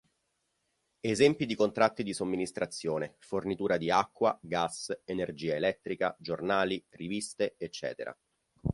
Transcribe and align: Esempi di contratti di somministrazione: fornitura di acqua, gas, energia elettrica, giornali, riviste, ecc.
Esempi 1.01 1.45
di 1.45 1.53
contratti 1.53 2.01
di 2.01 2.11
somministrazione: 2.11 3.17
fornitura 3.19 3.77
di 3.77 3.91
acqua, 3.91 4.35
gas, 4.41 4.89
energia 5.05 5.53
elettrica, 5.53 6.15
giornali, 6.17 6.83
riviste, 6.89 7.53
ecc. 7.59 8.15